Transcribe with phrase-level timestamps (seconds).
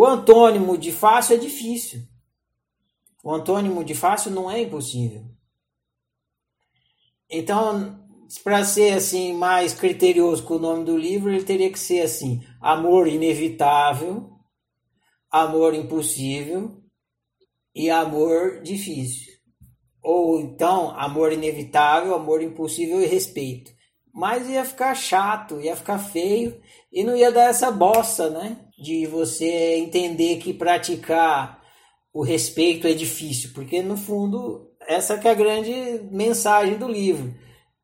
[0.00, 2.00] O antônimo de fácil é difícil.
[3.22, 5.26] O antônimo de fácil não é impossível.
[7.28, 8.02] Então,
[8.42, 12.42] para ser assim mais criterioso com o nome do livro, ele teria que ser assim:
[12.62, 14.30] amor inevitável,
[15.30, 16.82] amor impossível
[17.74, 19.34] e amor difícil.
[20.02, 23.70] Ou então, amor inevitável, amor impossível e respeito.
[24.14, 26.58] Mas ia ficar chato, ia ficar feio
[26.90, 28.66] e não ia dar essa bossa, né?
[28.80, 31.60] De você entender que praticar
[32.12, 35.72] o respeito é difícil, porque no fundo essa que é a grande
[36.10, 37.34] mensagem do livro.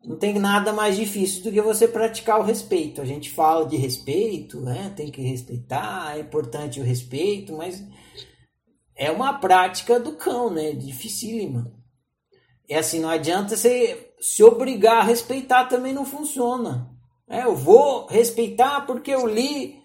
[0.04, 3.00] Não tem nada mais difícil do que você praticar o respeito.
[3.00, 4.92] A gente fala de respeito, né?
[4.96, 7.84] Tem que respeitar, é importante o respeito, mas
[8.96, 10.72] é uma prática do cão, né?
[10.72, 11.72] Dificílima.
[12.68, 16.90] É assim, não adianta você se obrigar a respeitar, também não funciona.
[17.28, 19.80] É, eu vou respeitar porque eu li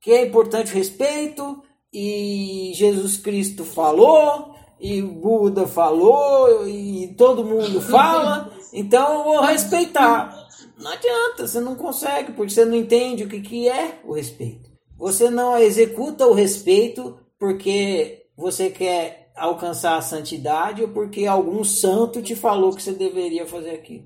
[0.00, 1.62] que é importante o respeito
[1.92, 10.46] e Jesus Cristo falou e Buda falou e todo mundo fala, então eu vou respeitar.
[10.78, 14.68] Não adianta, você não consegue, porque você não entende o que, que é o respeito.
[14.96, 22.22] Você não executa o respeito porque você quer alcançar a santidade ou porque algum santo
[22.22, 24.04] te falou que você deveria fazer aquilo.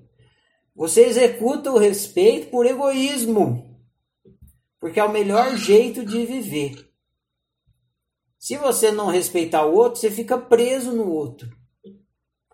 [0.74, 3.71] Você executa o respeito por egoísmo,
[4.82, 6.90] porque é o melhor jeito de viver.
[8.36, 11.48] Se você não respeitar o outro, você fica preso no outro.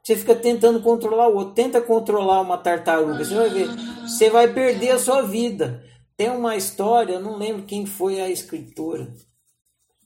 [0.04, 1.54] Você fica tentando controlar o outro.
[1.54, 3.68] Tenta controlar uma tartaruga, você vai ver.
[4.02, 5.82] Você vai perder a sua vida.
[6.14, 9.10] Tem uma história, eu não lembro quem foi a escritora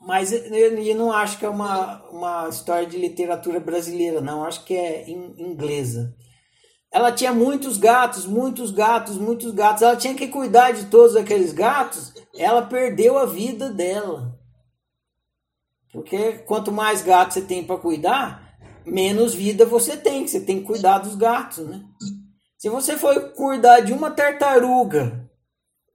[0.05, 4.45] mas eu não acho que é uma, uma história de literatura brasileira, não.
[4.45, 6.15] Acho que é inglesa.
[6.91, 9.83] Ela tinha muitos gatos, muitos gatos, muitos gatos.
[9.83, 12.12] Ela tinha que cuidar de todos aqueles gatos.
[12.37, 14.39] Ela perdeu a vida dela.
[15.93, 20.27] Porque quanto mais gatos você tem para cuidar, menos vida você tem.
[20.27, 21.83] Você tem que cuidar dos gatos, né?
[22.57, 25.29] Se você for cuidar de uma tartaruga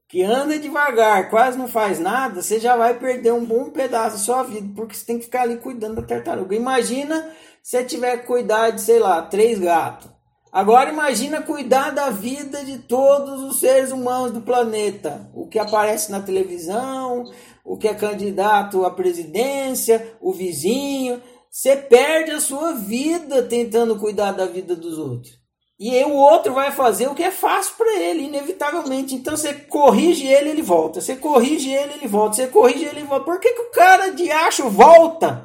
[0.08, 4.22] que anda devagar, quase não faz nada, você já vai perder um bom pedaço da
[4.22, 6.54] sua vida, porque você tem que ficar ali cuidando da tartaruga.
[6.54, 7.30] Imagina
[7.62, 10.10] se você tiver que cuidar de, sei lá, três gatos.
[10.52, 15.30] Agora imagina cuidar da vida de todos os seres humanos do planeta.
[15.34, 17.24] O que aparece na televisão,
[17.64, 21.22] o que é candidato à presidência, o vizinho.
[21.50, 25.38] Você perde a sua vida tentando cuidar da vida dos outros.
[25.78, 29.14] E aí o outro vai fazer o que é fácil para ele, inevitavelmente.
[29.14, 31.00] Então você corrige ele, ele volta.
[31.00, 32.34] Você corrige ele, ele volta.
[32.34, 33.24] Você corrige ele, ele volta.
[33.24, 35.44] Por que, que o cara de acho volta?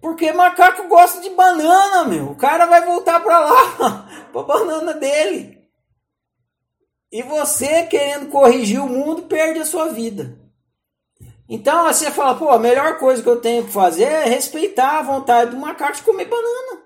[0.00, 2.30] Porque macaco gosta de banana, meu.
[2.30, 4.08] O cara vai voltar para lá,
[4.44, 5.58] para banana dele.
[7.10, 10.38] E você querendo corrigir o mundo perde a sua vida.
[11.48, 15.02] Então você fala, pô, a melhor coisa que eu tenho que fazer é respeitar a
[15.02, 16.82] vontade do macaco de comer banana.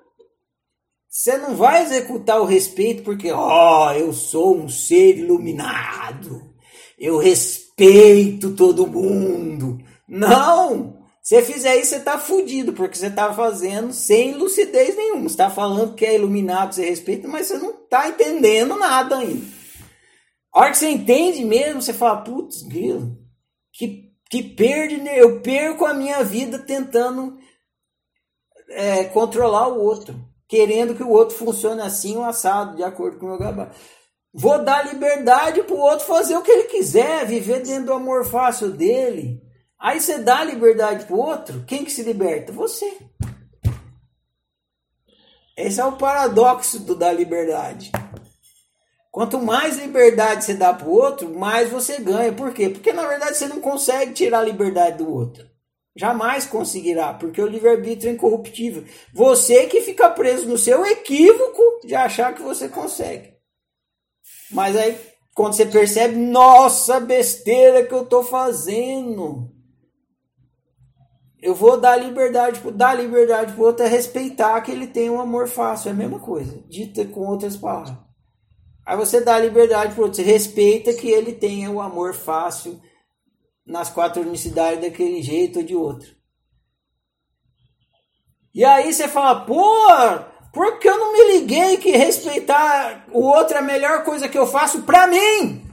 [1.08, 6.54] Você não vai executar o respeito porque, ó, oh, eu sou um ser iluminado.
[6.98, 9.78] Eu respeito todo mundo.
[10.06, 10.99] Não!
[11.30, 15.28] Se fizer isso, você tá fudido, porque você tá fazendo sem lucidez nenhuma.
[15.28, 19.46] Você tá falando que é iluminado, você respeita, mas você não tá entendendo nada ainda.
[20.52, 22.64] A hora que você entende mesmo, você fala, putz,
[23.72, 25.20] que, que perde, né?
[25.20, 27.38] eu perco a minha vida tentando
[28.70, 33.26] é, controlar o outro querendo que o outro funcione assim ou assado, de acordo com
[33.26, 33.76] o meu gabarito.
[34.34, 38.26] Vou dar liberdade para o outro fazer o que ele quiser, viver dentro do amor
[38.26, 39.48] fácil dele.
[39.80, 42.52] Aí você dá liberdade para o outro, quem que se liberta?
[42.52, 42.98] Você.
[45.56, 47.90] Esse é o paradoxo do dar liberdade.
[49.10, 52.32] Quanto mais liberdade você dá para o outro, mais você ganha.
[52.32, 52.68] Por quê?
[52.68, 55.48] Porque na verdade você não consegue tirar a liberdade do outro.
[55.96, 58.84] Jamais conseguirá, porque o livre-arbítrio é incorruptível.
[59.12, 63.34] Você que fica preso no seu equívoco de achar que você consegue.
[64.50, 64.96] Mas aí,
[65.34, 69.59] quando você percebe, nossa besteira que eu estou fazendo.
[71.42, 75.20] Eu vou dar liberdade, dar liberdade para o outro é respeitar que ele tem um
[75.20, 75.88] amor fácil.
[75.88, 77.96] É a mesma coisa, dita com outras palavras.
[78.84, 82.14] Aí você dá liberdade para o outro, você respeita que ele tenha o um amor
[82.14, 82.80] fácil
[83.64, 86.10] nas quatro unicidades daquele jeito ou de outro.
[88.52, 89.86] E aí você fala, pô,
[90.52, 94.36] por que eu não me liguei que respeitar o outro é a melhor coisa que
[94.36, 95.69] eu faço pra mim?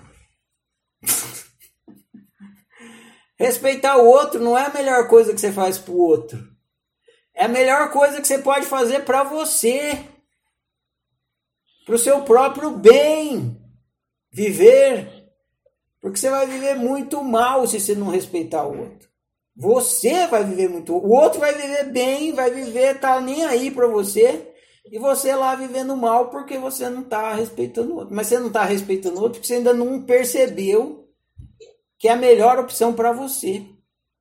[3.38, 6.38] Respeitar o outro não é a melhor coisa que você faz pro outro.
[7.34, 10.04] É a melhor coisa que você pode fazer para você.
[11.86, 13.56] Pro seu próprio bem.
[14.32, 15.18] Viver
[16.02, 19.10] porque você vai viver muito mal se você não respeitar o outro.
[19.56, 20.96] Você vai viver muito.
[20.96, 24.54] O outro vai viver bem, vai viver, tá nem aí para você.
[24.90, 28.16] E você lá vivendo mal porque você não tá respeitando o outro.
[28.16, 31.07] Mas você não tá respeitando o outro porque você ainda não percebeu
[31.98, 33.66] que é a melhor opção para você.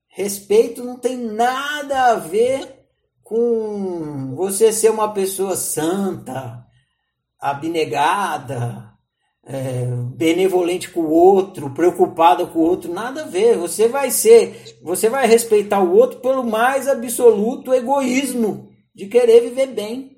[0.09, 2.87] Respeito não tem nada a ver
[3.23, 6.65] com você ser uma pessoa santa,
[7.39, 8.97] abnegada,
[9.45, 9.85] é,
[10.15, 13.57] benevolente com o outro, preocupada com o outro, nada a ver.
[13.57, 19.69] Você vai ser, você vai respeitar o outro pelo mais absoluto egoísmo de querer viver
[19.69, 20.16] bem.